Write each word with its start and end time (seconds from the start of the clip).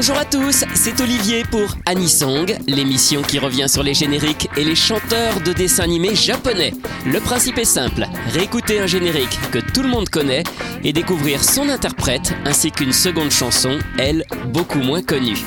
Bonjour 0.00 0.16
à 0.16 0.24
tous, 0.24 0.64
c'est 0.74 1.00
Olivier 1.00 1.42
pour 1.42 1.74
Anisong, 1.84 2.56
l'émission 2.68 3.20
qui 3.20 3.40
revient 3.40 3.68
sur 3.68 3.82
les 3.82 3.94
génériques 3.94 4.48
et 4.56 4.62
les 4.62 4.76
chanteurs 4.76 5.40
de 5.40 5.52
dessins 5.52 5.82
animés 5.82 6.14
japonais. 6.14 6.72
Le 7.04 7.18
principe 7.18 7.58
est 7.58 7.64
simple, 7.64 8.06
réécouter 8.32 8.78
un 8.78 8.86
générique 8.86 9.36
que 9.50 9.58
tout 9.58 9.82
le 9.82 9.88
monde 9.88 10.08
connaît 10.08 10.44
et 10.84 10.92
découvrir 10.92 11.42
son 11.42 11.68
interprète 11.68 12.32
ainsi 12.44 12.70
qu'une 12.70 12.92
seconde 12.92 13.32
chanson, 13.32 13.76
elle, 13.98 14.24
beaucoup 14.52 14.78
moins 14.78 15.02
connue. 15.02 15.38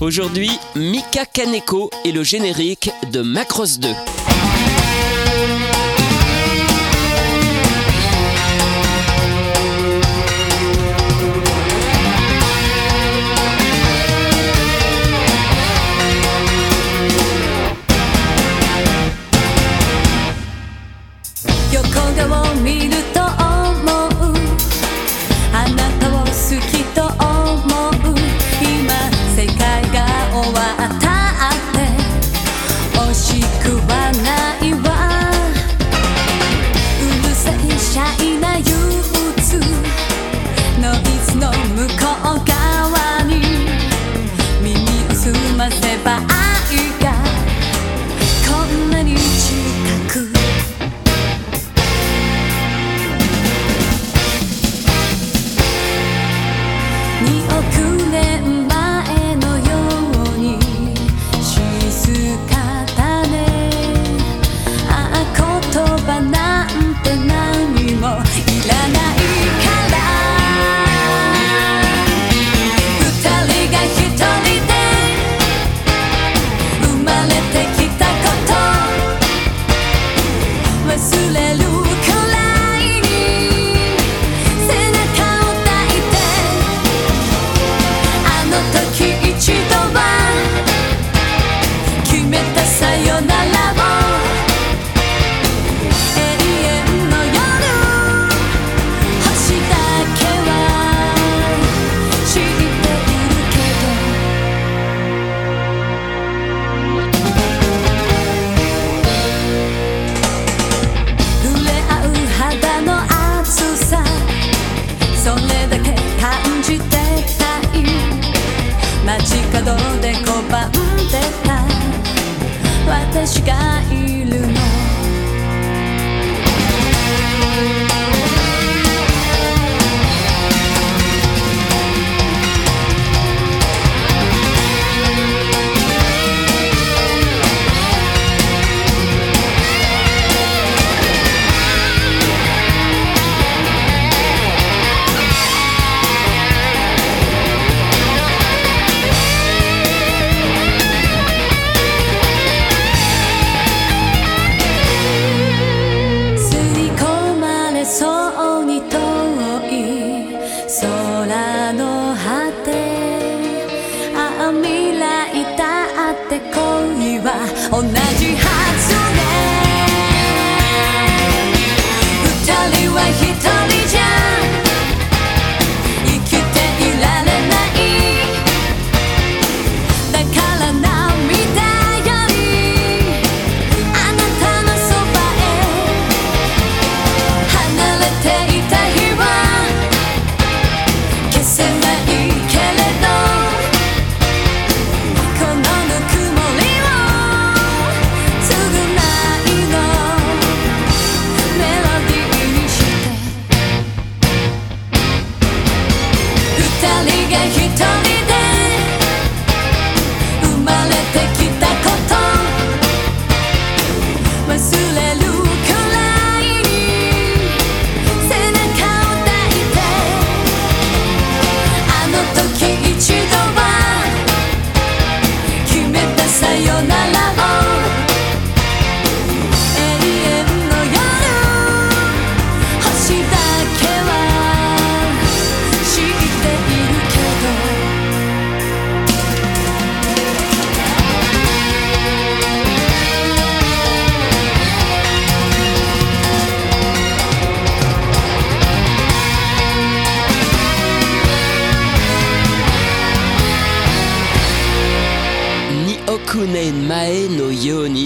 Aujourd'hui, 0.00 0.50
Mika 0.74 1.26
Kaneko 1.26 1.90
et 2.06 2.12
le 2.12 2.22
générique 2.22 2.90
de 3.12 3.20
Macross 3.20 3.80
2. 3.80 3.88
sepa. 45.70 46.33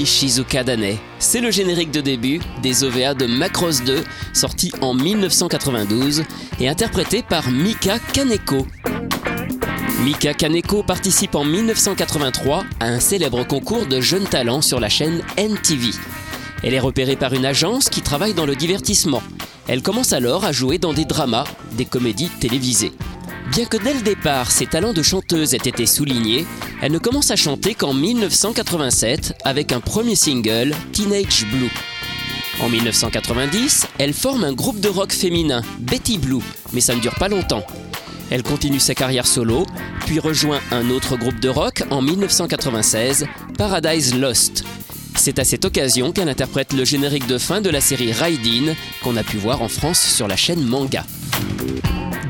Shizuka 0.04 0.62
Dane. 0.62 0.98
C'est 1.18 1.40
le 1.40 1.50
générique 1.50 1.90
de 1.90 2.02
début 2.02 2.40
des 2.62 2.84
OVA 2.84 3.14
de 3.14 3.24
Macross 3.24 3.82
2, 3.84 4.04
sorti 4.34 4.70
en 4.82 4.92
1992 4.92 6.24
et 6.60 6.68
interprété 6.68 7.22
par 7.22 7.50
Mika 7.50 7.98
Kaneko. 8.12 8.66
Mika 10.04 10.34
Kaneko 10.34 10.82
participe 10.82 11.36
en 11.36 11.44
1983 11.44 12.64
à 12.80 12.88
un 12.88 13.00
célèbre 13.00 13.46
concours 13.46 13.86
de 13.86 14.02
jeunes 14.02 14.26
talents 14.26 14.60
sur 14.60 14.78
la 14.78 14.90
chaîne 14.90 15.22
NTV. 15.38 15.92
Elle 16.62 16.74
est 16.74 16.80
repérée 16.80 17.16
par 17.16 17.32
une 17.32 17.46
agence 17.46 17.88
qui 17.88 18.02
travaille 18.02 18.34
dans 18.34 18.46
le 18.46 18.56
divertissement. 18.56 19.22
Elle 19.68 19.80
commence 19.80 20.12
alors 20.12 20.44
à 20.44 20.52
jouer 20.52 20.76
dans 20.76 20.92
des 20.92 21.06
dramas, 21.06 21.44
des 21.72 21.86
comédies 21.86 22.30
télévisées. 22.40 22.92
Bien 23.52 23.64
que 23.64 23.78
dès 23.78 23.94
le 23.94 24.02
départ 24.02 24.50
ses 24.50 24.66
talents 24.66 24.92
de 24.92 25.02
chanteuse 25.02 25.54
aient 25.54 25.56
été 25.56 25.86
soulignés, 25.86 26.46
elle 26.80 26.92
ne 26.92 26.98
commence 26.98 27.30
à 27.30 27.36
chanter 27.36 27.74
qu'en 27.74 27.94
1987 27.94 29.34
avec 29.44 29.72
un 29.72 29.80
premier 29.80 30.14
single, 30.14 30.74
Teenage 30.92 31.46
Blue. 31.50 31.70
En 32.60 32.68
1990, 32.68 33.86
elle 33.98 34.12
forme 34.12 34.44
un 34.44 34.52
groupe 34.52 34.80
de 34.80 34.88
rock 34.88 35.12
féminin, 35.12 35.62
Betty 35.78 36.18
Blue, 36.18 36.42
mais 36.72 36.80
ça 36.80 36.94
ne 36.94 37.00
dure 37.00 37.14
pas 37.14 37.28
longtemps. 37.28 37.64
Elle 38.30 38.42
continue 38.42 38.80
sa 38.80 38.94
carrière 38.94 39.26
solo, 39.26 39.64
puis 40.06 40.18
rejoint 40.18 40.60
un 40.70 40.90
autre 40.90 41.16
groupe 41.16 41.40
de 41.40 41.48
rock 41.48 41.82
en 41.90 42.02
1996, 42.02 43.26
Paradise 43.56 44.14
Lost. 44.14 44.64
C'est 45.16 45.38
à 45.38 45.44
cette 45.44 45.64
occasion 45.64 46.12
qu'elle 46.12 46.28
interprète 46.28 46.72
le 46.72 46.84
générique 46.84 47.26
de 47.26 47.38
fin 47.38 47.60
de 47.60 47.70
la 47.70 47.80
série 47.80 48.12
Raidin, 48.12 48.74
qu'on 49.02 49.16
a 49.16 49.24
pu 49.24 49.36
voir 49.36 49.62
en 49.62 49.68
France 49.68 50.00
sur 50.00 50.28
la 50.28 50.36
chaîne 50.36 50.64
Manga. 50.64 51.04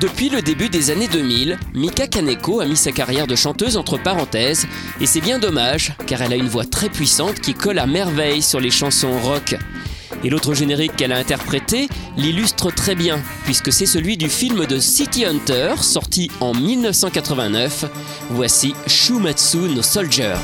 Depuis 0.01 0.29
le 0.29 0.43
début 0.43 0.69
des 0.69 0.91
années 0.91 1.09
2000, 1.09 1.59
Mika 1.75 2.07
Kaneko 2.07 2.61
a 2.61 2.67
mis 2.67 2.77
sa 2.77 2.93
carrière 2.93 3.27
de 3.27 3.35
chanteuse 3.35 3.77
entre 3.77 3.99
parenthèses, 3.99 4.69
et 5.01 5.07
c'est 5.07 5.21
bien 5.21 5.41
dommage, 5.41 5.93
car 6.07 6.23
elle 6.23 6.33
a 6.33 6.37
une 6.37 6.47
voix 6.47 6.65
très 6.65 6.89
puissante 6.89 7.41
qui 7.41 7.53
colle 7.53 7.81
à 7.81 7.87
merveille 7.87 8.41
sur 8.41 8.61
les 8.61 8.71
chansons 8.71 9.19
rock. 9.19 9.57
Et 10.23 10.31
l'autre 10.31 10.55
générique 10.55 10.95
qu'elle 10.95 11.11
a 11.11 11.19
interprété 11.19 11.89
l'illustre 12.17 12.71
très 12.71 12.95
bien, 12.95 13.21
puisque 13.45 13.73
c'est 13.73 13.87
celui 13.87 14.17
du 14.17 14.29
film 14.29 14.67
de 14.67 14.79
City 14.79 15.25
Hunter, 15.25 15.75
sorti 15.81 16.31
en 16.41 16.55
1989. 16.55 17.87
Voici 18.31 18.75
Shumatsu 18.87 19.59
no 19.59 19.83
Soldier. 19.83 20.35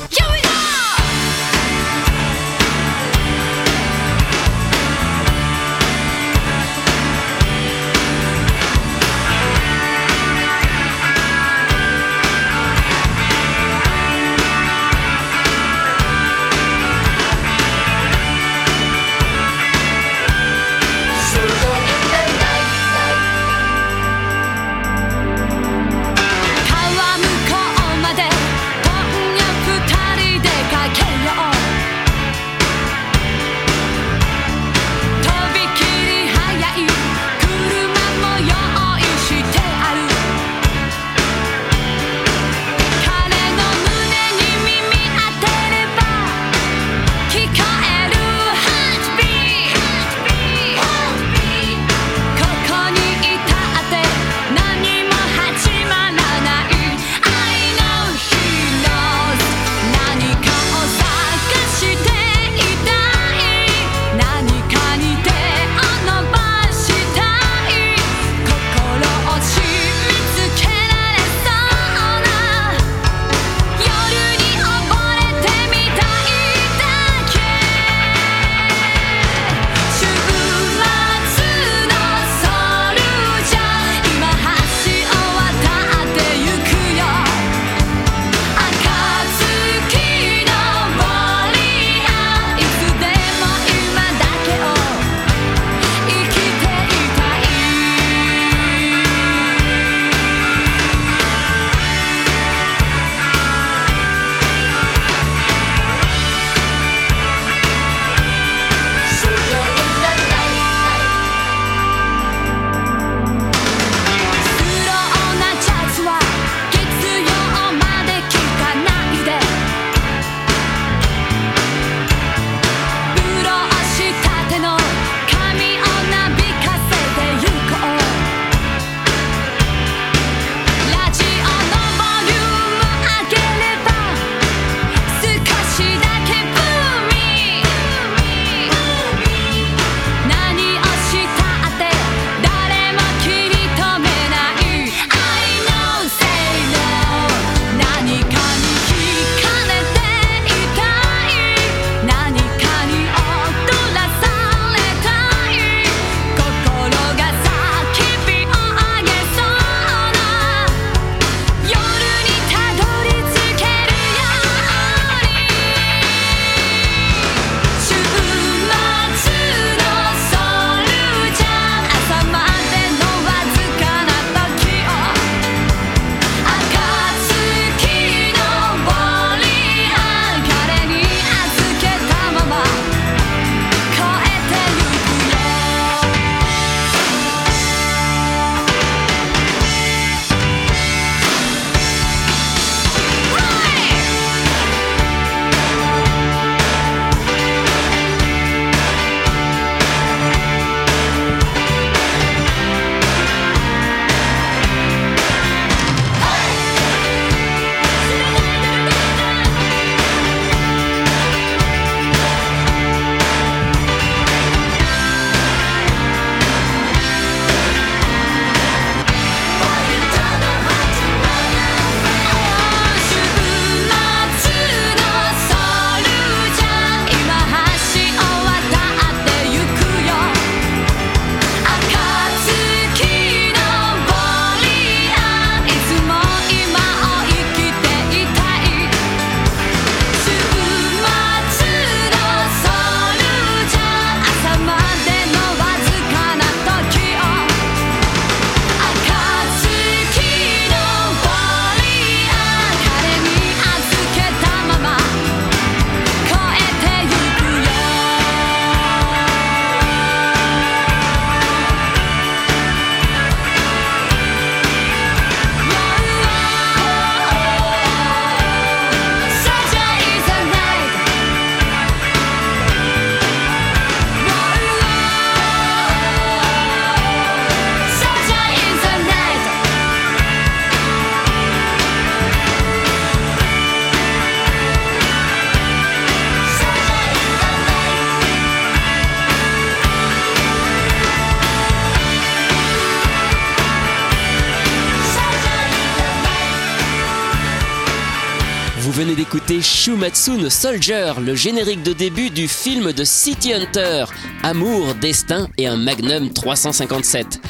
D'écouter 299.34 299.62
Shumatsu 299.62 300.32
no 300.32 300.48
Soldier, 300.48 301.12
le 301.20 301.34
générique 301.34 301.82
de 301.82 301.92
début 301.92 302.30
du 302.30 302.46
film 302.46 302.92
de 302.92 303.02
City 303.02 303.52
Hunter, 303.52 304.04
Amour, 304.44 304.94
Destin 304.94 305.48
et 305.58 305.66
un 305.66 305.76
Magnum 305.76 306.32
357. 306.32 307.40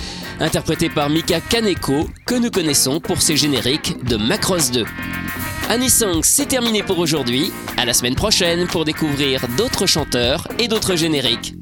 Interprété 0.40 0.88
par 0.88 1.10
Mika 1.10 1.40
Kaneko, 1.40 2.08
que 2.26 2.36
nous 2.36 2.50
connaissons 2.50 3.00
pour 3.00 3.20
ses 3.20 3.36
génériques 3.36 4.02
de 4.04 4.16
Macross 4.16 4.70
2. 4.70 4.84
Anisong, 5.68 6.20
c'est 6.22 6.46
terminé 6.46 6.82
pour 6.82 6.98
aujourd'hui. 6.98 7.52
À 7.76 7.84
la 7.84 7.92
semaine 7.92 8.14
prochaine 8.14 8.66
pour 8.66 8.86
découvrir 8.86 9.46
d'autres 9.58 9.86
chanteurs 9.86 10.48
et 10.58 10.68
d'autres 10.68 10.96
génériques. 10.96 11.54